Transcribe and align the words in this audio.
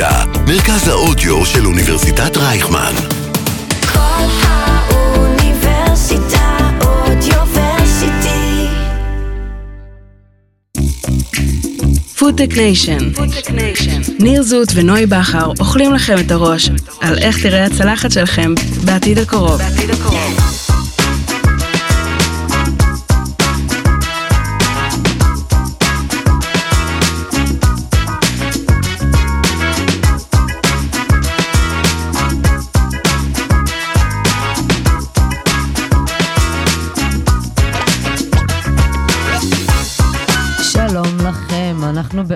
אוניברסיטה, 0.00 0.40
מרכז 0.46 0.88
האודיו 0.88 1.46
של 1.46 1.66
אוניברסיטת 1.66 2.36
רייכמן. 2.36 2.92
כל 3.92 3.98
האוניברסיטה 4.42 5.58
Audioversity. 6.84 8.66
Foodtech 12.18 12.56
Nation. 12.56 13.10
ניר 14.18 14.42
זוט 14.42 14.68
ונוי 14.74 15.06
בכר 15.06 15.52
אוכלים 15.60 15.94
לכם 15.94 16.18
את 16.18 16.30
הראש 16.30 16.70
על 17.00 17.18
איך 17.18 17.42
תראה 17.42 17.64
הצלחת 17.64 18.12
שלכם 18.12 18.54
בעתיד 18.84 19.18
הקרוב. 19.18 19.60
שלום 19.62 20.59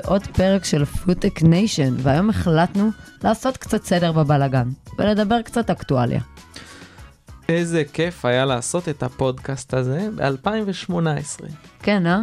בעוד 0.04 0.26
פרק 0.26 0.64
של 0.64 0.84
Foodtech 0.84 1.42
Nation, 1.42 1.94
והיום 1.98 2.30
החלטנו 2.30 2.90
לעשות 3.24 3.56
קצת 3.56 3.84
סדר 3.84 4.12
בבלאגן, 4.12 4.68
ולדבר 4.98 5.42
קצת 5.42 5.70
אקטואליה. 5.70 6.20
איזה 7.48 7.82
כיף 7.92 8.24
היה 8.24 8.44
לעשות 8.44 8.88
את 8.88 9.02
הפודקאסט 9.02 9.74
הזה 9.74 10.08
ב-2018. 10.16 11.44
כן, 11.82 12.06
אה? 12.06 12.20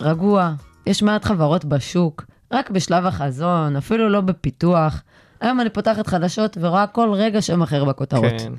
רגוע, 0.00 0.54
יש 0.86 1.02
מעט 1.02 1.24
חברות 1.24 1.64
בשוק, 1.64 2.24
רק 2.52 2.70
בשלב 2.70 3.06
החזון, 3.06 3.76
אפילו 3.76 4.08
לא 4.08 4.20
בפיתוח. 4.20 5.02
היום 5.40 5.60
אני 5.60 5.70
פותחת 5.70 6.06
חדשות 6.06 6.58
ורואה 6.60 6.86
כל 6.86 7.12
רגע 7.12 7.42
שם 7.42 7.62
אחר 7.62 7.84
בכותרות. 7.84 8.32
כן. 8.38 8.52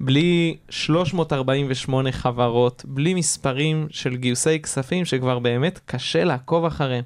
בלי 0.00 0.56
348 0.70 2.12
חברות, 2.12 2.84
בלי 2.88 3.14
מספרים 3.14 3.86
של 3.90 4.16
גיוסי 4.16 4.62
כספים 4.62 5.04
שכבר 5.04 5.38
באמת 5.38 5.80
קשה 5.86 6.24
לעקוב 6.24 6.64
אחריהם, 6.64 7.04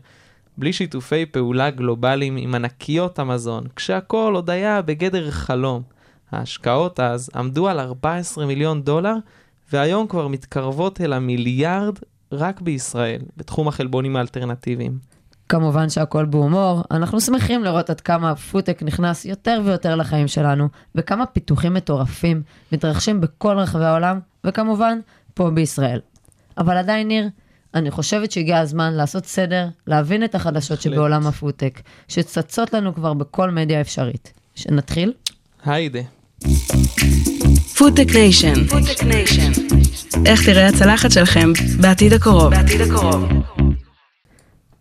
בלי 0.59 0.73
שיתופי 0.73 1.27
פעולה 1.27 1.71
גלובליים 1.71 2.37
עם 2.37 2.55
ענקיות 2.55 3.19
המזון, 3.19 3.65
כשהכול 3.77 4.35
עוד 4.35 4.51
היה 4.51 4.83
בגדר 4.83 5.31
חלום. 5.31 5.83
ההשקעות 6.33 7.01
אז 7.01 7.31
עמדו 7.35 7.69
על 7.69 7.81
14 7.81 8.47
מיליון 8.47 8.83
דולר, 8.83 9.15
והיום 9.73 10.07
כבר 10.07 10.29
מתקרבות 10.29 11.01
אל 11.01 11.13
המיליארד 11.13 11.99
רק 12.33 12.61
בישראל, 12.61 13.21
בתחום 13.37 13.69
החלבונים 13.69 14.17
האלטרנטיביים. 14.17 14.99
כמובן 15.49 15.89
שהכל 15.89 16.25
בהומור, 16.25 16.83
אנחנו 16.91 17.21
שמחים 17.21 17.65
לראות 17.65 17.91
עד 17.91 18.01
כמה 18.01 18.31
הפודטק 18.31 18.83
נכנס 18.83 19.25
יותר 19.25 19.61
ויותר 19.65 19.97
לחיים 19.97 20.29
שלנו, 20.29 20.69
וכמה 20.95 21.27
פיתוחים 21.27 21.75
מטורפים 21.75 22.43
מתרחשים 22.73 23.21
בכל 23.21 23.59
רחבי 23.59 23.85
העולם, 23.85 24.21
וכמובן, 24.45 24.99
פה 25.35 25.51
בישראל. 25.51 26.01
אבל 26.59 26.77
עדיין, 26.77 27.09
ניר, 27.09 27.29
אני 27.75 27.91
חושבת 27.91 28.33
שהגיע 28.33 28.59
הזמן 28.59 28.93
לעשות 28.93 29.27
סדר, 29.27 29.69
להבין 29.87 30.25
את 30.25 30.35
החדשות 30.35 30.79
בהחלט. 30.79 30.93
שבעולם 30.93 31.27
הפודטק, 31.27 31.81
שצצות 32.09 32.75
לנו 32.75 32.95
כבר 32.95 33.15
בכל 33.15 33.51
מדיה 33.51 33.81
אפשרית. 33.81 34.33
שנתחיל? 34.55 35.13
היידה. 35.65 36.01
Foodtech 37.79 38.15
Nation. 38.15 38.53
איך 40.27 40.45
תראה 40.47 40.69
הצלחת 40.69 41.11
שלכם 41.11 41.53
בעתיד 41.81 42.13
הקרוב. 42.13 42.53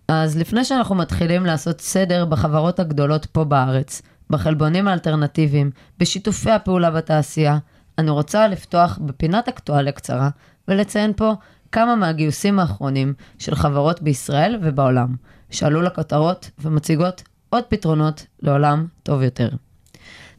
אז 0.07 0.37
לפני 0.37 0.65
שאנחנו 0.65 0.95
מתחילים 0.95 1.45
לעשות 1.45 1.81
סדר 1.81 2.25
בחברות 2.25 2.79
הגדולות 2.79 3.25
פה 3.25 3.43
בארץ, 3.43 4.01
בחלבונים 4.29 4.87
האלטרנטיביים, 4.87 5.71
בשיתופי 5.97 6.51
הפעולה 6.51 6.91
בתעשייה, 6.91 7.57
אני 7.97 8.09
רוצה 8.09 8.47
לפתוח 8.47 8.99
בפינת 9.01 9.47
אקטואליה 9.47 9.91
קצרה 9.91 10.29
ולציין 10.67 11.13
פה 11.15 11.33
כמה 11.71 11.95
מהגיוסים 11.95 12.59
האחרונים 12.59 13.13
של 13.39 13.55
חברות 13.55 14.01
בישראל 14.01 14.59
ובעולם, 14.61 15.15
שעלו 15.49 15.81
לכותרות 15.81 16.49
ומציגות 16.59 17.23
עוד 17.49 17.63
פתרונות 17.63 18.25
לעולם 18.39 18.85
טוב 19.03 19.21
יותר. 19.21 19.49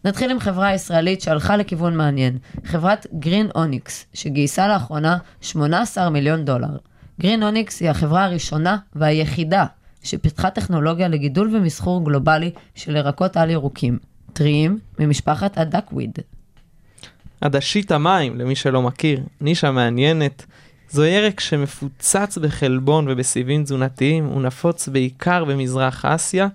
נתחיל 0.05 0.31
עם 0.31 0.41
חברה 0.41 0.75
ישראלית 0.75 1.21
שהלכה 1.21 1.57
לכיוון 1.57 1.97
מעניין, 1.97 2.39
חברת 2.65 3.07
גרין 3.19 3.49
אוניקס, 3.55 4.07
שגייסה 4.15 4.69
לאחרונה 4.69 5.17
18 5.41 6.11
מיליון 6.11 6.45
דולר. 6.45 6.77
גרין 7.21 7.43
אוניקס 7.43 7.81
היא 7.81 7.91
החברה 7.91 8.25
הראשונה 8.25 8.77
והיחידה 8.95 9.67
שפיתחה 10.03 10.51
טכנולוגיה 10.51 11.09
לגידול 11.09 11.57
ומסחור 11.57 12.05
גלובלי 12.05 12.51
של 12.75 12.97
ירקות 12.97 13.37
על 13.37 13.51
ירוקים, 13.51 13.99
טריים 14.33 14.79
ממשפחת 14.99 15.59
ה 15.59 15.65
duckweed. 15.65 16.19
עדשית 17.41 17.93
המים, 17.93 18.39
למי 18.39 18.55
שלא 18.55 18.83
מכיר, 18.83 19.21
נישה 19.41 19.71
מעניינת. 19.71 20.47
זו 20.93 21.05
ירק 21.05 21.41
שמפוצץ 21.41 22.39
בחלבון 22.39 23.07
ובסיבים 23.09 23.65
תזונתיים, 23.65 24.25
הוא 24.25 24.43
נפוץ 24.43 24.89
בעיקר 24.89 25.45
במזרח 25.45 26.05
אסיה, 26.05 26.49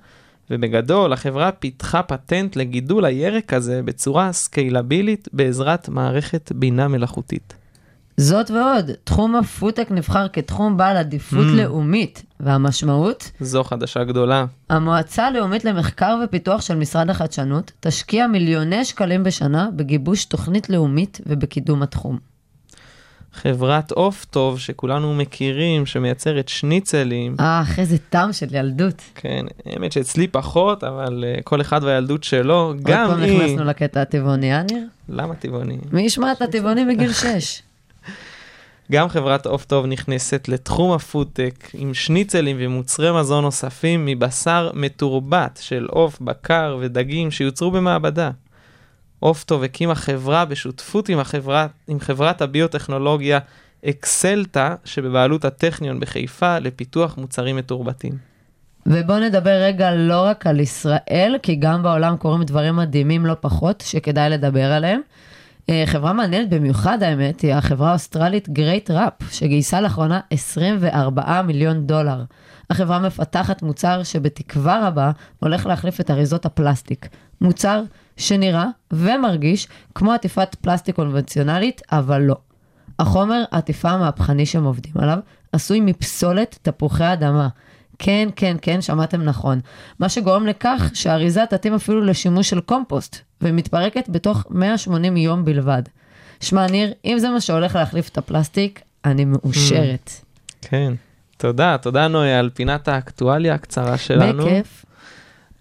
ובגדול 0.52 1.14
החברה 1.14 1.52
פיתחה 1.52 2.04
פטנט 2.04 2.56
לגידול 2.56 3.06
הירק 3.06 3.54
הזה 3.54 3.82
בצורה 3.86 4.34
סקיילבילית 4.34 5.28
בעזרת 5.34 5.90
מערכת 5.90 6.52
בינה 6.56 6.88
מלאכותית. 6.88 7.54
זאת 8.18 8.52
ועוד, 8.52 8.92
תחום 9.04 9.36
הפודטק 9.36 9.88
נבחר 9.92 10.28
כתחום 10.34 10.78
בעל 10.78 10.98
עדיפות 10.98 11.46
Mm. 11.46 11.58
לאומית, 11.58 12.24
והמשמעות? 12.40 13.32
זו 13.40 13.64
חדשה 13.64 14.04
גדולה. 14.04 14.46
המועצה 14.70 15.28
הלאומית 15.28 15.66
למחקר 15.66 16.20
ופיתוח 16.24 16.62
של 16.62 16.76
משרד 16.76 17.10
החדשנות 17.10 17.72
תשקיע 17.80 18.28
מיליוני 18.28 18.86
שקלים 18.86 19.24
בשנה 19.24 19.70
בגיבוש 19.76 20.26
תוכנית 20.26 20.70
לאומית 20.70 21.22
ובקידום 21.26 21.84
התחום. 21.84 22.37
חברת 23.42 23.92
עוף 23.92 24.26
טוב 24.26 24.60
שכולנו 24.60 25.14
מכירים, 25.14 25.86
שמייצרת 25.86 26.48
שניצלים. 26.48 27.36
אך, 27.40 27.80
איזה 27.80 27.98
טעם 27.98 28.34
של 28.34 28.56
ילדות. 28.56 29.02
כן, 29.16 29.46
האמת 29.66 29.92
שאצלי 29.92 30.28
פחות, 30.28 30.84
אבל 30.84 31.24
uh, 31.38 31.44
כל 31.44 31.62
אחד 31.62 31.84
והילדות 31.84 32.24
שלו, 32.24 32.74
גם 32.84 33.08
עוד 33.08 33.16
פעם 33.16 33.24
היא... 33.24 33.38
נכנסנו 33.38 33.66
לקטע 33.66 34.02
הטבעוני, 34.02 34.56
אה 34.56 34.64
ניר? 34.64 34.84
למה 35.10 35.36
טבעוני? 35.36 35.78
מי 35.92 36.02
ישמע 36.02 36.32
את 36.32 36.42
הטבעוני 36.42 36.84
מגיל 36.84 37.14
6? 37.38 37.62
גם 38.92 39.10
חברת 39.10 39.46
עוף 39.46 39.66
טוב 39.66 39.86
נכנסת 39.86 40.48
לתחום 40.48 40.92
הפודטק 40.92 41.70
עם 41.74 41.94
שניצלים 41.94 42.58
ומוצרי 42.60 43.20
מזון 43.20 43.44
נוספים 43.44 44.06
מבשר 44.06 44.72
מתורבת 44.74 45.60
של 45.62 45.88
עוף, 45.90 46.22
בקר 46.22 46.78
ודגים 46.82 47.32
שיוצרו 47.32 47.72
במעבדה. 47.72 48.32
עוף 49.20 49.44
טוב 49.44 49.64
הקימה 49.64 49.96
חברה 49.96 50.46
בשותפות 50.46 51.10
עם, 51.10 51.20
החברה, 51.20 51.68
עם 51.88 52.00
חברת 52.00 52.42
הביוטכנולוגיה 52.42 53.40
אקסלטה 53.86 54.76
שבבעלות 54.86 55.46
הטכניון 55.46 56.00
בחיפה 56.00 56.60
לפיתוח 56.60 57.18
מוצרים 57.18 57.56
מתורבתים. 57.56 58.14
ובואו 58.86 59.20
נדבר 59.20 59.62
רגע 59.64 59.96
לא 59.96 60.22
רק 60.22 60.48
על 60.48 60.60
ישראל, 60.60 61.36
כי 61.44 61.56
גם 61.56 61.84
בעולם 61.84 62.18
קורים 62.18 62.44
דברים 62.44 62.76
מדהימים 62.76 63.26
לא 63.26 63.36
פחות, 63.42 63.84
שכדאי 63.88 64.30
לדבר 64.30 64.72
עליהם. 64.72 65.02
אה, 65.70 65.84
חברה 65.86 66.14
מעניינת 66.14 66.50
במיוחד, 66.50 67.04
האמת, 67.04 67.42
היא 67.42 67.54
החברה 67.54 67.90
האוסטרלית 67.90 68.50
Great 68.50 68.92
Wrap, 68.92 69.14
שגייסה 69.32 69.82
לאחרונה 69.82 70.20
24 70.30 71.42
מיליון 71.42 71.88
דולר. 71.88 72.24
החברה 72.70 73.00
מפתחת 73.00 73.62
מוצר 73.62 74.04
שבתקווה 74.04 74.88
רבה 74.88 75.12
הולך 75.40 75.66
להחליף 75.66 76.00
את 76.00 76.12
אריזות 76.12 76.46
הפלסטיק. 76.46 77.08
מוצר 77.42 77.82
שנראה 78.18 78.66
ומרגיש 78.92 79.68
כמו 79.96 80.14
עטיפת 80.14 80.56
פלסטיק 80.56 80.96
קונבנציונלית, 80.96 81.82
אבל 81.92 82.22
לא. 82.22 82.36
החומר 83.00 83.44
העטיפה 83.52 83.90
המהפכני 83.90 84.46
שהם 84.46 84.64
עובדים 84.64 84.94
עליו 84.96 85.18
עשוי 85.52 85.80
מפסולת 85.80 86.60
תפוחי 86.62 87.14
אדמה. 87.14 87.48
כן, 88.00 88.30
כן, 88.36 88.58
כן, 88.62 88.82
שמעתם 88.82 89.22
נכון. 89.22 89.60
מה 90.00 90.10
שגורם 90.10 90.48
לכך 90.48 90.92
שהאריזה 90.94 91.44
תתאים 91.50 91.74
אפילו 91.74 92.02
לשימוש 92.02 92.50
של 92.50 92.60
קומפוסט, 92.60 93.18
ומתפרקת 93.42 94.10
בתוך 94.10 94.46
180 94.50 95.18
יום 95.18 95.46
בלבד. 95.46 95.84
שמע, 96.42 96.68
ניר, 96.68 96.94
אם 97.06 97.20
זה 97.20 97.30
מה 97.30 97.42
שהולך 97.42 97.76
להחליף 97.76 98.10
את 98.10 98.18
הפלסטיק, 98.18 98.82
אני 99.06 99.26
מאושרת. 99.26 100.12
כן. 100.62 100.94
תודה, 101.38 101.78
תודה 101.82 102.08
נויה 102.08 102.40
על 102.40 102.50
פינת 102.54 102.88
האקטואליה 102.88 103.54
הקצרה 103.54 103.98
שלנו. 103.98 104.46
בכיף. 104.46 104.86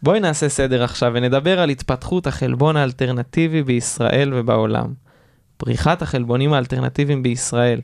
בואי 0.07 0.21
נעשה 0.21 0.49
סדר 0.49 0.85
עכשיו 0.85 1.13
ונדבר 1.15 1.61
על 1.61 1.71
התפתחות 1.71 2.27
החלבון 2.27 2.77
האלטרנטיבי 2.77 3.63
בישראל 3.63 4.33
ובעולם. 4.35 4.95
פריחת 5.57 6.03
החלבונים 6.03 6.53
האלטרנטיביים 6.53 7.23
בישראל. 7.23 7.81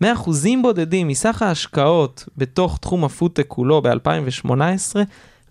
מאחוזים 0.00 0.62
בודדים 0.62 1.08
מסך 1.08 1.42
ההשקעות 1.42 2.28
בתוך 2.36 2.78
תחום 2.78 3.04
הפודטק 3.04 3.44
כולו 3.48 3.82
ב-2018 3.82 4.96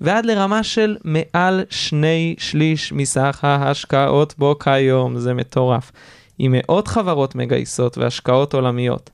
ועד 0.02 0.26
לרמה 0.26 0.64
של 0.64 0.98
מעל 1.04 1.64
שני 1.70 2.36
שליש 2.38 2.94
מסך 2.94 3.40
ההשקעות 3.44 4.34
בו 4.38 4.60
כיום, 4.60 5.18
זה 5.18 5.34
מטורף. 5.34 5.92
עם 6.40 6.56
מאות 6.58 6.88
חברות 6.88 7.36
מגייסות 7.36 7.98
והשקעות 7.98 8.54
עולמיות. 8.54 9.10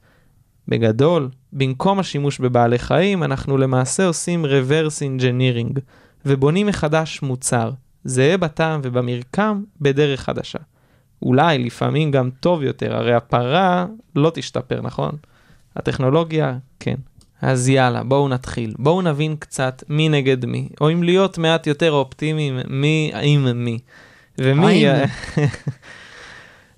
בגדול, 0.68 1.30
במקום 1.54 2.00
השימוש 2.00 2.40
בבעלי 2.40 2.80
חיים, 2.80 3.24
אנחנו 3.24 3.58
למעשה 3.58 4.06
עושים 4.06 4.46
reverse 4.46 5.02
engineering, 5.02 5.80
ובונים 6.26 6.68
מחדש 6.68 7.22
מוצר, 7.22 7.72
זהה 8.04 8.38
בטעם 8.38 8.82
ובמרקם 8.84 9.64
בדרך 9.82 10.22
חדשה. 10.22 10.60
אולי 11.22 11.58
לפעמים 11.58 12.12
גם 12.12 12.30
טוב 12.40 12.64
יותר, 12.64 12.96
הרי 12.96 13.14
הפרה 13.14 13.86
לא 14.16 14.32
תשתפר, 14.34 14.82
נכון? 14.82 15.12
הטכנולוגיה, 15.76 16.58
כן. 16.80 16.96
אז 17.42 17.70
יאללה, 17.70 18.04
בואו 18.04 18.28
נתחיל. 18.28 18.74
בואו 18.80 19.02
נבין 19.02 19.36
קצת 19.40 19.84
מי 19.90 20.10
נגד 20.10 20.46
מי, 20.46 20.70
או 20.82 20.92
אם 20.92 21.04
להיות 21.04 21.38
מעט 21.38 21.68
יותר 21.68 21.92
אופטימיים, 21.92 22.60
מי 22.68 23.12
עם 23.22 23.66
מי. 23.66 23.80
ומי... 24.38 24.90
עם. 24.90 24.96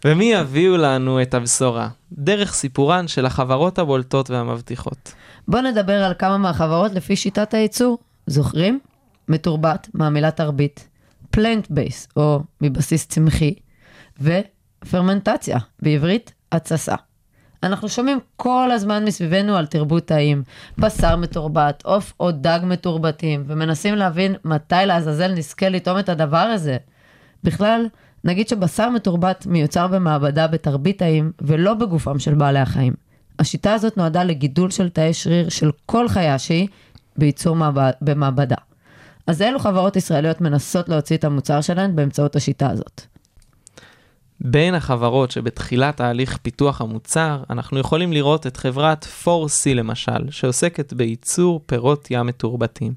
ומי 0.06 0.26
יביאו 0.26 0.78
לנו 0.78 1.22
את 1.22 1.34
הבשורה? 1.34 1.90
דרך 2.12 2.54
סיפורן 2.54 3.08
של 3.08 3.26
החברות 3.26 3.80
הבולטות 3.80 4.30
והמבטיחות. 4.30 5.14
בואו 5.48 5.62
נדבר 5.62 6.04
על 6.04 6.14
כמה 6.20 6.38
מהחברות 6.38 6.92
לפי 6.92 7.16
שיטת 7.16 7.54
הייצור. 7.54 7.98
זוכרים? 8.28 8.80
מתורבת, 9.32 9.90
מהמילה 9.94 10.32
תרבית, 10.32 10.88
פלנט 11.32 11.68
בייס, 11.70 12.08
או 12.16 12.40
מבסיס 12.62 13.08
צמחי, 13.08 13.54
ופרמנטציה, 14.22 15.58
בעברית, 15.82 16.34
התססה. 16.52 16.96
אנחנו 17.64 17.90
שומעים 17.90 18.20
כל 18.36 18.72
הזמן 18.72 19.06
מסביבנו 19.06 19.56
על 19.56 19.66
תרבות 19.66 20.06
טעים, 20.06 20.44
בשר 20.78 21.16
מתורבת, 21.16 21.84
עוף 21.86 22.14
או 22.20 22.32
דג 22.32 22.60
מתורבתים, 22.64 23.44
ומנסים 23.48 23.96
להבין 23.96 24.36
מתי 24.46 24.76
לעזאזל 24.86 25.32
נזכה 25.34 25.70
לטעום 25.70 26.00
את 26.00 26.10
הדבר 26.10 26.38
הזה. 26.38 26.78
בכלל, 27.44 27.86
נגיד 28.24 28.48
שבשר 28.48 28.90
מתורבת 28.90 29.46
מיוצר 29.46 29.88
במעבדה 29.88 30.48
בתרבית 30.48 31.00
טעים, 31.00 31.32
ולא 31.42 31.74
בגופם 31.74 32.20
של 32.20 32.34
בעלי 32.34 32.60
החיים. 32.60 32.94
השיטה 33.40 33.74
הזאת 33.74 33.98
נועדה 33.98 34.24
לגידול 34.24 34.70
של 34.70 34.90
תאי 34.90 35.14
שריר 35.14 35.50
של 35.50 35.72
כל 35.86 36.10
חיה 36.10 36.40
שהיא 36.40 36.68
בייצור 37.18 37.56
מעבד, 37.56 37.92
במעבדה. 38.02 38.56
אז 39.28 39.42
אילו 39.42 39.60
חברות 39.60 39.96
ישראליות 39.96 40.42
מנסות 40.42 40.90
להוציא 40.90 41.18
את 41.18 41.24
המוצר 41.24 41.62
שלהן 41.62 41.96
באמצעות 41.96 42.36
השיטה 42.36 42.70
הזאת? 42.70 43.02
בין 44.40 44.76
החברות 44.76 45.32
שבתחילת 45.32 45.98
תהליך 45.98 46.38
פיתוח 46.38 46.82
המוצר, 46.82 47.44
אנחנו 47.50 47.80
יכולים 47.80 48.14
לראות 48.14 48.48
את 48.48 48.58
חברת 48.58 49.08
4C 49.26 49.74
למשל, 49.76 50.30
שעוסקת 50.30 50.94
בייצור 50.94 51.62
פירות 51.66 52.08
ים 52.12 52.26
מתורבתים. 52.28 52.94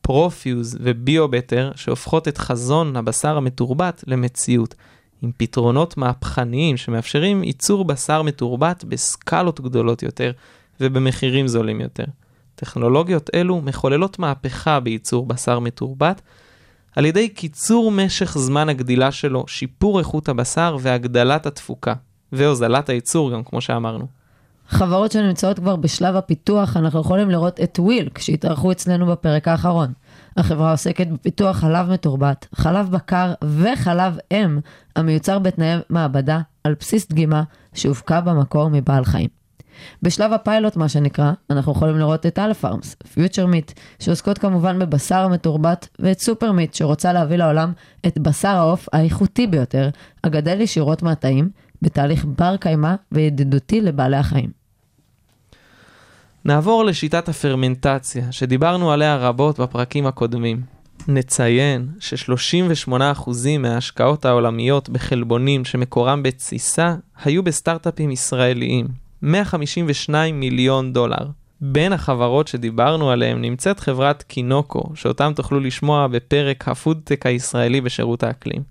ProFuse 0.00 0.78
ו 0.80 0.88
BioBetter, 0.88 1.72
שהופכות 1.74 2.28
את 2.28 2.38
חזון 2.38 2.96
הבשר 2.96 3.36
המתורבת 3.36 4.04
למציאות, 4.06 4.74
עם 5.22 5.30
פתרונות 5.36 5.96
מהפכניים 5.96 6.76
שמאפשרים 6.76 7.44
ייצור 7.44 7.84
בשר 7.84 8.22
מתורבת 8.22 8.84
בסקלות 8.84 9.60
גדולות 9.60 10.02
יותר 10.02 10.32
ובמחירים 10.80 11.48
זולים 11.48 11.80
יותר. 11.80 12.04
טכנולוגיות 12.54 13.30
אלו 13.34 13.60
מחוללות 13.60 14.18
מהפכה 14.18 14.80
בייצור 14.80 15.26
בשר 15.26 15.58
מתורבת, 15.58 16.22
על 16.96 17.04
ידי 17.06 17.28
קיצור 17.28 17.90
משך 17.90 18.38
זמן 18.38 18.68
הגדילה 18.68 19.12
שלו, 19.12 19.44
שיפור 19.48 19.98
איכות 19.98 20.28
הבשר 20.28 20.76
והגדלת 20.80 21.46
התפוקה, 21.46 21.94
והוזלת 22.32 22.88
הייצור 22.88 23.32
גם, 23.32 23.44
כמו 23.44 23.60
שאמרנו. 23.60 24.06
חברות 24.68 25.12
שנמצאות 25.12 25.58
כבר 25.58 25.76
בשלב 25.76 26.16
הפיתוח, 26.16 26.76
אנחנו 26.76 27.00
יכולים 27.00 27.30
לראות 27.30 27.60
את 27.60 27.78
ווילק, 27.78 28.18
שהתארחו 28.18 28.72
אצלנו 28.72 29.06
בפרק 29.06 29.48
האחרון. 29.48 29.92
החברה 30.36 30.70
עוסקת 30.70 31.06
בפיתוח 31.06 31.56
חלב 31.56 31.90
מתורבת, 31.90 32.46
חלב 32.54 32.90
בקר 32.90 33.32
וחלב 33.44 34.18
אם, 34.32 34.58
המיוצר 34.96 35.38
בתנאי 35.38 35.76
מעבדה 35.90 36.40
על 36.64 36.74
בסיס 36.80 37.08
דגימה 37.08 37.42
שהופקה 37.74 38.20
במקור 38.20 38.68
מבעל 38.68 39.04
חיים. 39.04 39.39
בשלב 40.02 40.32
הפיילוט, 40.32 40.76
מה 40.76 40.88
שנקרא, 40.88 41.32
אנחנו 41.50 41.72
יכולים 41.72 41.98
לראות 41.98 42.26
את 42.26 42.38
Aleph 42.38 42.64
Farms, 42.64 42.96
Future 43.14 43.46
Meat, 43.46 43.72
שעוסקות 43.98 44.38
כמובן 44.38 44.78
בבשר 44.78 45.18
המתורבת, 45.18 45.88
ואת 45.98 46.20
SuperMeat, 46.20 46.74
שרוצה 46.74 47.12
להביא 47.12 47.36
לעולם 47.36 47.72
את 48.06 48.18
בשר 48.18 48.48
העוף 48.48 48.88
האיכותי 48.92 49.46
ביותר, 49.46 49.88
הגדל 50.24 50.60
ישירות 50.60 51.02
מהתאים, 51.02 51.50
בתהליך 51.82 52.24
בר 52.24 52.56
קיימא 52.56 52.94
וידידותי 53.12 53.80
לבעלי 53.80 54.16
החיים. 54.16 54.50
נעבור 56.44 56.84
לשיטת 56.84 57.28
הפרמנטציה, 57.28 58.32
שדיברנו 58.32 58.92
עליה 58.92 59.16
רבות 59.16 59.60
בפרקים 59.60 60.06
הקודמים. 60.06 60.62
נציין 61.08 61.88
ש-38% 62.00 63.30
מההשקעות 63.58 64.24
העולמיות 64.24 64.88
בחלבונים 64.88 65.64
שמקורם 65.64 66.22
בתסיסה 66.22 66.94
היו 67.24 67.42
בסטארט-אפים 67.42 68.10
ישראליים, 68.10 68.88
152 69.22 70.40
מיליון 70.40 70.92
דולר. 70.92 71.26
בין 71.60 71.92
החברות 71.92 72.48
שדיברנו 72.48 73.10
עליהן 73.10 73.40
נמצאת 73.40 73.80
חברת 73.80 74.22
קינוקו, 74.22 74.82
שאותם 74.94 75.32
תוכלו 75.36 75.60
לשמוע 75.60 76.06
בפרק 76.06 76.68
הפודטק 76.68 77.26
הישראלי 77.26 77.80
בשירות 77.80 78.22
האקלים. 78.22 78.62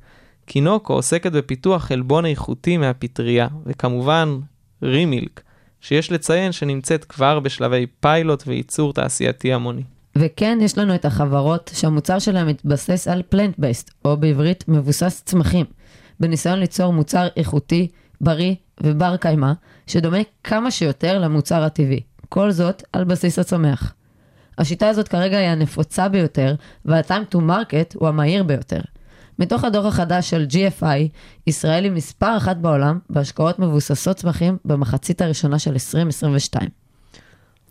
קינוקו 0.45 0.93
עוסקת 0.93 1.31
בפיתוח 1.31 1.83
חלבון 1.83 2.25
איכותי 2.25 2.77
מהפטריה, 2.77 3.47
וכמובן 3.65 4.39
רימילק, 4.83 5.41
שיש 5.81 6.11
לציין 6.11 6.51
שנמצאת 6.51 7.05
כבר 7.05 7.39
בשלבי 7.39 7.85
פיילוט 7.99 8.43
וייצור 8.47 8.93
תעשייתי 8.93 9.53
המוני. 9.53 9.83
וכן, 10.15 10.57
יש 10.61 10.77
לנו 10.77 10.95
את 10.95 11.05
החברות 11.05 11.71
שהמוצר 11.73 12.19
שלהם 12.19 12.47
מתבסס 12.47 13.07
על 13.07 13.21
פלנט 13.29 13.55
בייסט, 13.57 13.91
או 14.05 14.17
בעברית 14.17 14.63
מבוסס 14.67 15.21
צמחים, 15.25 15.65
בניסיון 16.19 16.59
ליצור 16.59 16.93
מוצר 16.93 17.27
איכותי, 17.37 17.87
בריא 18.21 18.55
ובר 18.81 19.17
קיימא, 19.17 19.51
שדומה 19.89 20.17
כמה 20.43 20.71
שיותר 20.71 21.19
למוצר 21.19 21.63
הטבעי. 21.63 22.01
כל 22.29 22.51
זאת 22.51 22.83
על 22.93 23.03
בסיס 23.03 23.39
הצומח. 23.39 23.93
השיטה 24.57 24.89
הזאת 24.89 25.07
כרגע 25.07 25.37
היא 25.37 25.47
הנפוצה 25.47 26.09
ביותר, 26.09 26.55
וה-time 26.85 27.35
to 27.35 27.37
market 27.37 27.95
הוא 27.95 28.07
המהיר 28.07 28.43
ביותר. 28.43 28.79
מתוך 29.39 29.63
הדוח 29.63 29.85
החדש 29.85 30.29
של 30.29 30.45
GFI, 30.49 31.09
ישראל 31.47 31.83
היא 31.83 31.91
מספר 31.91 32.37
אחת 32.37 32.57
בעולם 32.57 32.99
בהשקעות 33.09 33.59
מבוססות 33.59 34.17
צמחים 34.17 34.57
במחצית 34.65 35.21
הראשונה 35.21 35.59
של 35.59 35.71
2022. 35.71 36.69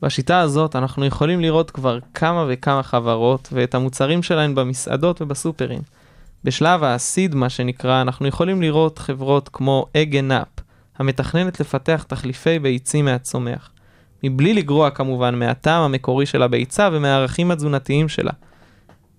בשיטה 0.02 0.40
הזאת 0.40 0.76
אנחנו 0.76 1.04
יכולים 1.04 1.40
לראות 1.40 1.70
כבר 1.70 1.98
כמה 2.14 2.44
וכמה 2.48 2.82
חברות 2.82 3.48
ואת 3.52 3.74
המוצרים 3.74 4.22
שלהן 4.22 4.54
במסעדות 4.54 5.22
ובסופרים. 5.22 5.80
בשלב 6.44 6.84
ה-seed 6.84 7.34
מה 7.34 7.48
שנקרא, 7.48 8.02
אנחנו 8.02 8.26
יכולים 8.26 8.62
לראות 8.62 8.98
חברות 8.98 9.48
כמו 9.52 9.86
אגנאפ, 9.96 10.48
המתכננת 10.98 11.60
לפתח 11.60 12.04
תחליפי 12.08 12.58
ביצים 12.58 13.04
מהצומח. 13.04 13.70
מבלי 14.22 14.54
לגרוע 14.54 14.90
כמובן 14.90 15.34
מהטעם 15.34 15.82
המקורי 15.82 16.26
של 16.26 16.42
הביצה 16.42 16.88
ומהערכים 16.92 17.50
התזונתיים 17.50 18.08
שלה. 18.08 18.32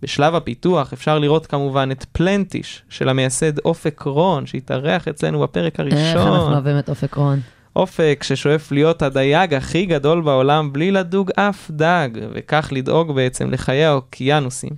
בשלב 0.01 0.36
הפיתוח 0.36 0.94
אפשר 0.94 1.20
לראות 1.20 1.46
כמובן 1.46 1.89
את 1.92 2.06
פלנטיש 2.12 2.84
של 2.89 3.10
המייסד 3.10 3.60
אופק 3.60 4.01
רון 4.01 4.46
שהתארח 4.46 5.08
אצלנו 5.08 5.39
בפרק 5.39 5.80
איך 5.80 5.94
אנחנו 5.94 6.20
הראשון. 6.20 6.53
אוהבים 6.53 6.80
את 6.80 6.89
אופק 6.89 7.15
רון. 7.15 7.39
אופק 7.75 8.24
ששואף 8.24 8.72
להיות 8.72 9.01
הדייג 9.01 9.53
הכי 9.53 9.86
גדול 9.86 10.22
בעולם 10.22 10.74
בלי 10.74 10.92
לדוג 10.92 11.32
אף 11.36 11.72
דג, 11.72 12.10
וכך 12.34 12.70
לדאוג 12.72 13.15
בעצם 13.15 13.51
לחיי 13.51 13.86
האוקיינוסים. 13.86 14.72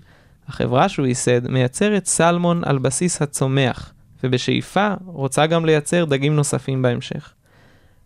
החברה 0.48 0.90
שהוא 0.90 1.08
ייסד 1.08 1.52
מייצרת 1.52 2.06
סלמון 2.06 2.62
על 2.66 2.78
בסיס 2.78 3.22
הצומח, 3.22 3.94
ובשאיפה 4.24 4.94
רוצה 5.06 5.46
גם 5.46 5.66
לייצר 5.66 6.06
דגים 6.06 6.36
נוספים 6.36 6.82
בהמשך. 6.82 7.34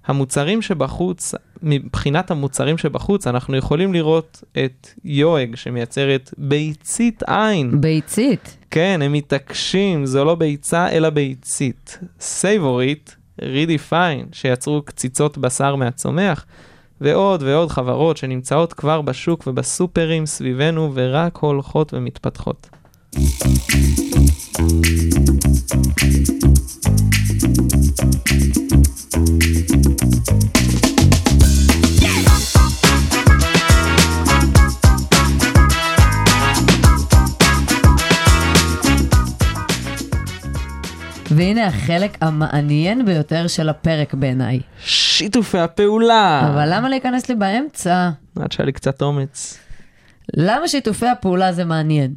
המוצרים 0.05 0.62
שבחוץ, 0.62 1.34
מבחינת 1.63 2.31
המוצרים 2.31 2.77
שבחוץ, 2.77 3.27
אנחנו 3.27 3.57
יכולים 3.57 3.93
לראות 3.93 4.43
את 4.65 4.88
יואג 5.03 5.55
שמייצרת 5.55 6.34
ביצית 6.38 7.24
עין. 7.27 7.81
ביצית. 7.81 8.57
כן, 8.72 9.00
הם 9.03 9.13
מתעקשים, 9.13 10.05
זו 10.05 10.25
לא 10.25 10.36
ביצה 10.36 10.89
אלא 10.89 11.10
ביצית. 11.10 12.00
סייבורית, 12.19 13.15
רידיפיין, 13.41 14.25
שיצרו 14.31 14.81
קציצות 14.81 15.38
בשר 15.38 15.75
מהצומח, 15.75 16.45
ועוד 17.01 17.43
ועוד 17.43 17.69
חברות 17.69 18.17
שנמצאות 18.17 18.74
כבר 18.74 19.01
בשוק 19.01 19.48
ובסופרים 19.48 20.25
סביבנו 20.25 20.91
ורק 20.93 21.38
הולכות 21.38 21.93
ומתפתחות. 21.93 22.69
והנה 41.36 41.68
החלק 41.68 42.18
המעניין 42.22 43.06
ביותר 43.06 43.48
של 43.48 43.70
הפרק 43.70 44.13
בעיניי. 44.13 44.60
שיתופי 44.80 45.60
הפעולה! 45.60 46.50
אבל 46.54 46.74
למה 46.74 46.89
להיכנס 46.89 47.30
לי 47.30 47.36
באמצע? 47.36 48.10
עד 48.39 48.51
שהיה 48.51 48.65
לי 48.65 48.72
קצת 48.72 49.01
אומץ. 49.01 49.60
למה 50.34 50.68
שיתופי 50.68 51.08
הפעולה 51.08 51.51
זה 51.51 51.65
מעניין? 51.65 52.13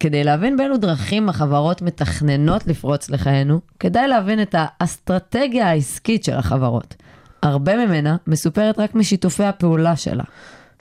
כדי 0.00 0.24
להבין 0.24 0.56
באילו 0.56 0.76
דרכים 0.76 1.28
החברות 1.28 1.82
מתכננות 1.82 2.66
לפרוץ 2.66 3.10
לחיינו, 3.10 3.60
כדאי 3.80 4.08
להבין 4.08 4.42
את 4.42 4.54
האסטרטגיה 4.58 5.68
העסקית 5.68 6.24
של 6.24 6.32
החברות. 6.34 6.94
הרבה 7.42 7.86
ממנה 7.86 8.16
מסופרת 8.26 8.78
רק 8.78 8.94
משיתופי 8.94 9.44
הפעולה 9.44 9.96
שלה. 9.96 10.24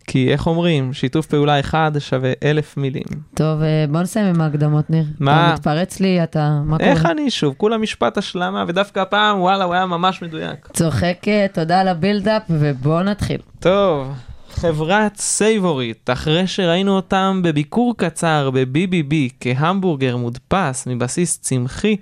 כי 0.08 0.32
איך 0.32 0.48
אומרים, 0.48 0.94
שיתוף 0.94 1.26
פעולה 1.26 1.60
אחד 1.60 1.92
שווה 2.00 2.32
אלף 2.44 2.78
מילים. 2.78 3.04
טוב, 3.34 3.62
אה, 3.62 3.86
בוא 3.90 4.02
נסיים 4.02 4.26
עם 4.26 4.42
ההקדמות, 4.42 4.90
ניר. 4.90 5.04
מה? 5.20 5.48
אתה 5.48 5.54
מתפרץ 5.54 6.00
לי, 6.00 6.24
אתה... 6.24 6.60
מה 6.66 6.78
קורה? 6.78 6.90
איך 6.92 7.06
אני 7.06 7.32
שוב, 7.32 7.54
כולה 7.58 7.78
משפט 7.78 8.18
השלמה, 8.18 8.66
ודווקא 8.68 9.00
הפעם, 9.00 9.40
וואלה, 9.40 9.64
הוא 9.64 9.74
היה 9.74 9.86
ממש 9.86 10.22
מדויק. 10.22 10.68
צוחקת, 10.74 11.52
תודה 11.54 11.80
על 11.82 11.88
הבילדאפ, 11.88 12.44
ובואו 12.50 13.04
נתחיל. 13.04 13.42
טוב, 13.60 14.14
חברת 14.50 15.18
סייבורית, 15.18 16.10
אחרי 16.10 16.48
שראינו 16.48 16.96
אותם 16.96 17.42
בביקור 17.44 17.98
קצר 17.98 18.50
ב-BBB 18.54 19.14
כהמבורגר 19.40 20.18
מודפס 20.18 20.88
מבסיס 20.88 21.40
צמחי, 21.42 21.98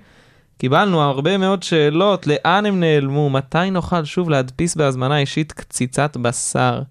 קיבלנו 0.58 1.02
הרבה 1.02 1.38
מאוד 1.38 1.62
שאלות, 1.62 2.26
לאן 2.26 2.66
הם 2.66 2.80
נעלמו, 2.80 3.30
מתי 3.30 3.70
נוכל 3.70 4.04
שוב 4.04 4.30
להדפיס 4.30 4.76
בהזמנה 4.76 5.18
אישית 5.18 5.52
קציצת 5.52 6.16
בשר. 6.16 6.82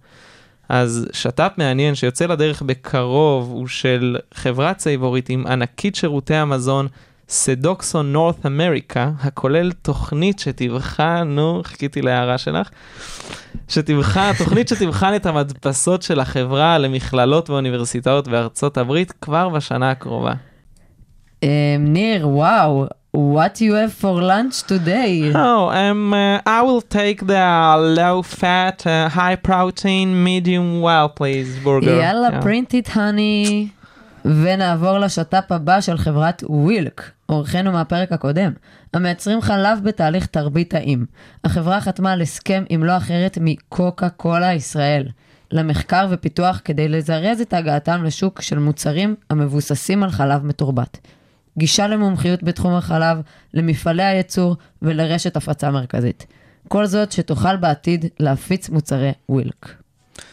אז 0.69 1.07
שת"פ 1.13 1.51
מעניין 1.57 1.95
שיוצא 1.95 2.25
לדרך 2.25 2.61
בקרוב 2.61 3.49
הוא 3.51 3.67
של 3.67 4.17
חברת 4.33 4.79
סייבורית 4.79 5.29
עם 5.29 5.47
ענקית 5.47 5.95
שירותי 5.95 6.35
המזון 6.35 6.87
סדוקסו 7.29 8.03
נורת 8.03 8.45
אמריקה, 8.45 9.11
הכולל 9.19 9.71
תוכנית 9.71 10.39
שתבחן, 10.39 11.27
נו, 11.27 11.61
חיכיתי 11.63 12.01
להערה 12.01 12.37
שלך, 12.37 12.69
שתבחן, 13.67 14.31
תוכנית 14.37 14.67
שתבחן 14.67 15.15
את 15.15 15.25
המדפסות 15.25 16.01
של 16.01 16.19
החברה 16.19 16.77
למכללות 16.77 17.49
ואוניברסיטאות 17.49 18.27
בארצות 18.27 18.77
הברית 18.77 19.11
כבר 19.21 19.49
בשנה 19.49 19.91
הקרובה. 19.91 20.33
אה, 21.43 21.75
ניר, 21.79 22.27
וואו, 22.27 22.85
what 23.11 23.59
you 23.61 23.73
have 23.73 23.93
for 23.93 24.21
lunch 24.21 24.63
today? 24.67 25.31
Oh, 25.33 25.69
um, 25.69 26.13
uh, 26.13 26.41
I 26.45 26.61
will 26.61 26.81
take 26.81 27.25
the 27.25 27.45
low 27.99 28.21
fat, 28.21 28.85
uh, 28.85 29.09
high 29.09 29.35
protein, 29.35 30.23
medium 30.23 30.81
well, 30.81 31.09
please, 31.19 31.63
burger. 31.63 31.89
יאללה, 31.89 32.29
Yeah. 32.29 32.43
print 32.43 32.73
it, 32.73 32.89
honey. 32.95 33.67
ונעבור 34.25 34.97
לשת"פ 34.99 35.51
הבא 35.51 35.81
של 35.81 35.97
חברת 35.97 36.43
ווילק, 36.49 37.01
אורחנו 37.29 37.71
מהפרק 37.71 38.11
הקודם, 38.11 38.51
המייצרים 38.93 39.41
חלב 39.41 39.79
בתהליך 39.83 40.25
תרבית 40.25 40.69
טעים. 40.69 41.05
החברה 41.43 41.81
חתמה 41.81 42.11
על 42.11 42.21
הסכם 42.21 42.63
עם 42.69 42.83
לא 42.83 42.97
אחרת 42.97 43.37
מקוקה 43.41 44.09
קולה 44.09 44.53
ישראל, 44.53 45.07
למחקר 45.51 46.07
ופיתוח 46.09 46.61
כדי 46.65 46.87
לזרז 46.89 47.41
את 47.41 47.53
הגעתם 47.53 48.03
לשוק 48.03 48.41
של 48.41 48.59
מוצרים 48.59 49.15
המבוססים 49.29 50.03
על 50.03 50.09
חלב 50.11 50.45
מתורבת. 50.45 50.97
גישה 51.59 51.87
למומחיות 51.87 52.43
בתחום 52.43 52.73
החלב, 52.73 53.17
למפעלי 53.53 54.03
הייצור 54.03 54.55
ולרשת 54.81 55.35
הפצה 55.37 55.71
מרכזית. 55.71 56.25
כל 56.67 56.85
זאת 56.85 57.11
שתוכל 57.11 57.55
בעתיד 57.55 58.05
להפיץ 58.19 58.69
מוצרי 58.69 59.11
ווילק. 59.29 59.75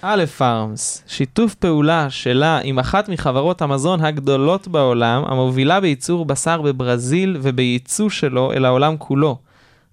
א' 0.02 0.26
פארמס, 0.26 1.02
שיתוף 1.06 1.54
פעולה 1.54 2.11
שלה 2.11 2.61
עם 2.62 2.78
אחת 2.78 3.09
מחברות 3.09 3.62
המזון 3.62 4.04
הגדולות 4.04 4.68
בעולם, 4.68 5.23
המובילה 5.26 5.80
בייצור 5.80 6.25
בשר 6.25 6.62
בברזיל 6.62 7.37
ובייצוא 7.42 8.11
שלו 8.11 8.52
אל 8.52 8.64
העולם 8.64 8.97
כולו. 8.97 9.38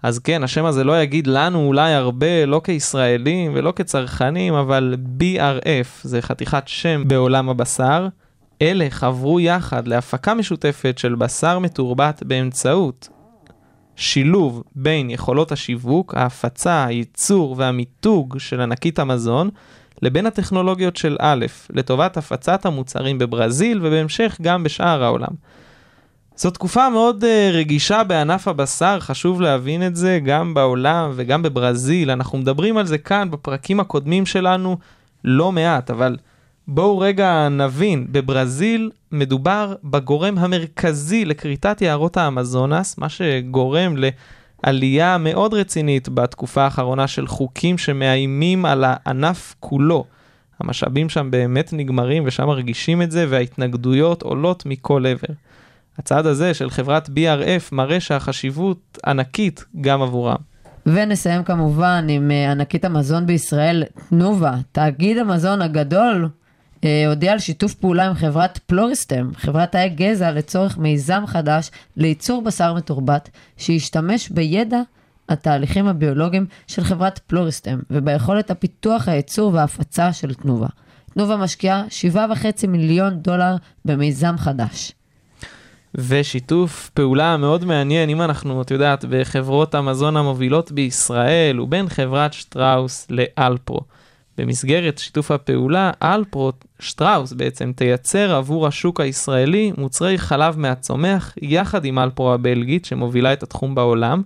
אז 0.03 0.19
כן, 0.19 0.43
השם 0.43 0.65
הזה 0.65 0.83
לא 0.83 1.01
יגיד 1.01 1.27
לנו 1.27 1.67
אולי 1.67 1.93
הרבה, 1.93 2.45
לא 2.45 2.61
כישראלים 2.63 3.51
ולא 3.55 3.73
כצרכנים, 3.75 4.53
אבל 4.53 4.95
BRF 5.19 5.87
זה 6.03 6.21
חתיכת 6.21 6.63
שם 6.65 7.03
בעולם 7.07 7.49
הבשר. 7.49 8.07
אלה 8.63 8.87
חברו 8.89 9.39
יחד 9.39 9.87
להפקה 9.87 10.33
משותפת 10.33 10.97
של 10.97 11.15
בשר 11.15 11.59
מתורבת 11.59 12.23
באמצעות 12.23 13.09
שילוב 13.95 14.63
בין 14.75 15.09
יכולות 15.09 15.51
השיווק, 15.51 16.15
ההפצה, 16.15 16.85
הייצור 16.85 17.55
והמיתוג 17.57 18.35
של 18.39 18.61
ענקית 18.61 18.99
המזון, 18.99 19.49
לבין 20.01 20.25
הטכנולוגיות 20.25 20.97
של 20.97 21.17
א', 21.19 21.45
לטובת 21.69 22.17
הפצת 22.17 22.65
המוצרים 22.65 23.19
בברזיל 23.19 23.79
ובהמשך 23.81 24.37
גם 24.41 24.63
בשאר 24.63 25.03
העולם. 25.03 25.33
זו 26.35 26.51
תקופה 26.51 26.89
מאוד 26.89 27.23
uh, 27.23 27.53
רגישה 27.53 28.03
בענף 28.03 28.47
הבשר, 28.47 28.99
חשוב 28.99 29.41
להבין 29.41 29.87
את 29.87 29.95
זה 29.95 30.19
גם 30.25 30.53
בעולם 30.53 31.11
וגם 31.15 31.43
בברזיל. 31.43 32.11
אנחנו 32.11 32.37
מדברים 32.37 32.77
על 32.77 32.85
זה 32.85 32.97
כאן 32.97 33.31
בפרקים 33.31 33.79
הקודמים 33.79 34.25
שלנו 34.25 34.77
לא 35.23 35.51
מעט, 35.51 35.91
אבל 35.91 36.17
בואו 36.67 36.99
רגע 36.99 37.49
נבין, 37.49 38.07
בברזיל 38.11 38.91
מדובר 39.11 39.75
בגורם 39.83 40.37
המרכזי 40.37 41.25
לכריתת 41.25 41.81
יערות 41.81 42.17
האמזונס, 42.17 42.97
מה 42.97 43.09
שגורם 43.09 43.95
לעלייה 44.63 45.17
מאוד 45.17 45.53
רצינית 45.53 46.09
בתקופה 46.09 46.63
האחרונה 46.63 47.07
של 47.07 47.27
חוקים 47.27 47.77
שמאיימים 47.77 48.65
על 48.65 48.83
הענף 48.87 49.55
כולו. 49.59 50.05
המשאבים 50.59 51.09
שם 51.09 51.31
באמת 51.31 51.73
נגמרים 51.73 52.23
ושם 52.25 52.45
מרגישים 52.45 53.01
את 53.01 53.11
זה 53.11 53.25
וההתנגדויות 53.29 54.21
עולות 54.21 54.65
מכל 54.65 55.05
עבר. 55.05 55.33
הצעד 55.97 56.25
הזה 56.25 56.53
של 56.53 56.69
חברת 56.69 57.09
BRF 57.09 57.69
מראה 57.71 57.99
שהחשיבות 57.99 58.97
ענקית 59.05 59.65
גם 59.81 60.01
עבורם. 60.01 60.35
ונסיים 60.85 61.43
כמובן 61.43 62.05
עם 62.09 62.31
אה, 62.31 62.51
ענקית 62.51 62.85
המזון 62.85 63.25
בישראל, 63.25 63.83
תנובה, 64.09 64.53
תאגיד 64.71 65.17
המזון 65.17 65.61
הגדול, 65.61 66.29
הודיע 67.07 67.31
על 67.31 67.39
שיתוף 67.39 67.73
פעולה 67.73 68.07
עם 68.07 68.13
חברת 68.13 68.59
פלוריסטם, 68.65 69.31
חברת 69.35 69.71
תאי 69.71 69.89
גזע, 69.89 70.31
לצורך 70.31 70.77
מיזם 70.77 71.23
חדש 71.27 71.71
לייצור 71.97 72.41
בשר 72.41 72.73
מתורבת, 72.73 73.29
שישתמש 73.57 74.29
בידע 74.29 74.81
התהליכים 75.29 75.87
הביולוגיים 75.87 76.45
של 76.67 76.83
חברת 76.83 77.19
פלוריסטם, 77.19 77.79
וביכולת 77.91 78.51
הפיתוח, 78.51 79.07
הייצור 79.07 79.53
וההפצה 79.53 80.13
של 80.13 80.33
תנובה. 80.33 80.67
תנובה 81.13 81.37
משקיעה 81.37 81.83
7.5 82.13 82.67
מיליון 82.67 83.13
דולר 83.19 83.55
במיזם 83.85 84.35
חדש. 84.37 84.91
ושיתוף 85.95 86.89
פעולה 86.93 87.37
מאוד 87.37 87.65
מעניין, 87.65 88.09
אם 88.09 88.21
אנחנו, 88.21 88.61
את 88.61 88.71
יודעת, 88.71 89.05
בחברות 89.09 89.75
המזון 89.75 90.17
המובילות 90.17 90.71
בישראל, 90.71 91.59
ובין 91.59 91.89
חברת 91.89 92.33
שטראוס 92.33 93.07
לאלפרו. 93.09 93.81
במסגרת 94.37 94.97
שיתוף 94.97 95.31
הפעולה, 95.31 95.91
אלפרו, 96.03 96.51
שטראוס 96.79 97.33
בעצם, 97.33 97.71
תייצר 97.75 98.35
עבור 98.35 98.67
השוק 98.67 98.99
הישראלי 98.99 99.71
מוצרי 99.77 100.17
חלב 100.17 100.59
מהצומח, 100.59 101.33
יחד 101.41 101.85
עם 101.85 101.99
אלפרו 101.99 102.33
הבלגית, 102.33 102.85
שמובילה 102.85 103.33
את 103.33 103.43
התחום 103.43 103.75
בעולם. 103.75 104.21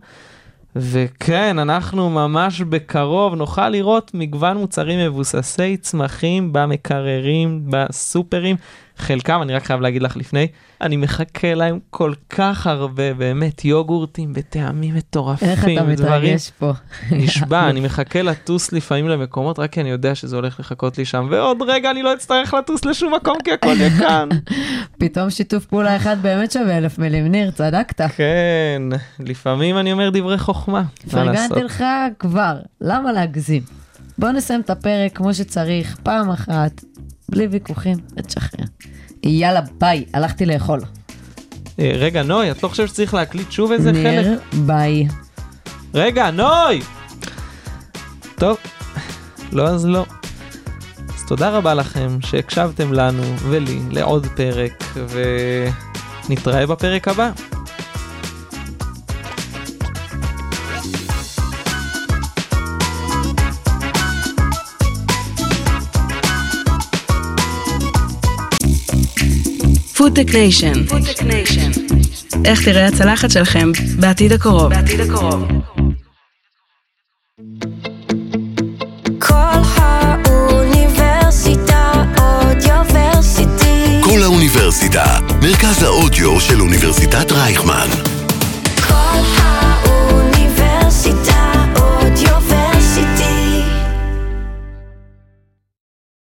וכן, 0.76 1.60
אנחנו 1.60 2.10
ממש 2.10 2.62
בקרוב 2.62 3.36
נוכל 3.36 3.70
לראות 3.70 4.12
מגוון 4.14 4.58
מוצרים 4.58 5.00
מבוססי 5.00 5.78
צמחים 5.78 6.54
במקררים, 6.54 7.62
בסופרים. 7.70 8.56
חלקם, 8.98 9.42
אני 9.42 9.54
רק 9.54 9.64
חייב 9.64 9.82
להגיד 9.82 10.04
לך 10.04 10.18
לפני, 10.18 10.48
אני 10.82 10.98
מחכה 10.98 11.54
להם 11.54 11.80
כל 11.90 12.14
כך 12.30 12.68
הרבה, 12.68 13.14
באמת, 13.14 13.66
יוגורטים 13.66 14.34
בטעמים 14.34 14.96
מטורפים. 14.96 15.50
איך 15.50 15.64
אתה. 15.64 15.84
מתרגש 15.84 16.52
פה? 16.60 16.72
נשבע, 17.12 17.68
אני 17.70 17.80
מחכה 17.80 18.22
לטוס 18.22 18.72
לפעמים 18.72 19.08
למקומות, 19.08 19.60
רק 19.60 19.72
כי 19.72 19.82
אני 19.82 19.90
יודע 19.90 20.16
שזה 20.16 20.36
הולך 20.36 20.60
לחכות 20.60 20.98
לי 20.98 21.06
שם, 21.06 21.28
ועוד 21.32 21.62
רגע 21.68 21.92
אני 21.92 22.04
לא 22.04 22.14
אצטרך 22.14 22.54
לטוס 22.54 22.86
לשום 22.86 23.14
מקום, 23.14 23.38
כי 23.44 23.52
הכל 23.52 23.74
יהיה 23.78 24.00
כאן. 24.00 24.30
פתאום 25.00 25.30
שיתוף 25.30 25.66
פעולה 25.66 25.96
אחד 25.96 26.18
באמת 26.22 26.52
שווה 26.52 26.78
אלף 26.78 27.00
מילים. 27.00 27.28
ניר, 27.28 27.52
צדקת. 27.52 28.02
כן, 28.02 28.82
לפעמים 29.20 29.78
אני 29.78 29.92
אומר 29.92 30.10
דברי 30.10 30.38
חוכמה. 30.38 30.84
מה 31.14 31.24
לעשות? 31.24 31.50
פרגנתי 31.50 31.64
לך 31.64 31.84
כבר, 32.20 32.58
למה 32.82 33.12
להגזים? 33.12 33.64
בוא 34.18 34.30
נסיים 34.30 34.62
את 34.62 34.70
הפרק 34.70 35.18
כמו 35.18 35.34
שצריך, 35.34 35.98
פעם 36.04 36.30
אחת, 36.30 36.84
בלי 37.30 37.48
ויכוחים, 37.48 37.98
ותשחרר. 38.18 38.66
יאללה, 39.24 39.62
ביי, 39.78 40.06
הלכתי 40.14 40.46
לאכול. 40.46 40.80
אה, 41.80 41.92
רגע, 41.96 42.24
נוי, 42.24 42.52
את 42.52 42.64
לא 42.64 42.68
חושבת 42.68 42.90
שצריך 42.90 43.14
להקליט 43.14 43.52
שוב 43.52 43.72
איזה 43.72 43.92
חלק? 43.94 44.04
ניר, 44.04 44.40
ביי. 44.54 45.08
רגע, 45.94 46.32
נוי! 46.32 46.82
טוב, 48.36 48.58
לא 49.52 49.68
אז 49.68 49.86
לא. 49.86 50.06
אז 51.16 51.26
תודה 51.28 51.50
רבה 51.50 51.74
לכם 51.74 52.18
שהקשבתם 52.22 52.94
לנו 52.94 53.24
ולי 53.38 53.80
לעוד 53.92 54.28
פרק, 54.36 54.84
ונתראה 56.30 56.68
בפרק 56.68 57.08
הבא. 57.08 57.32
Foodtech 69.98 70.34
Nation. 70.34 70.74
איך 72.46 72.66
תראה 72.66 72.88
הצלחת 72.88 73.32
שלכם 73.32 73.72
בעתיד 74.00 74.32
הקרוב. 74.32 74.74
האוניברסיטה 80.26 81.92
Audioversity. 82.18 84.02
כל 84.04 84.24
האוניברסיטה, 84.24 85.20
מרכז 85.42 85.84
האודיו 85.84 86.40
של 86.40 86.62
אוניברסיטת 86.62 87.32
רייכמן. 87.32 88.17